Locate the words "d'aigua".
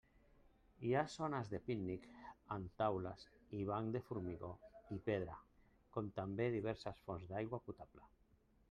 7.35-7.63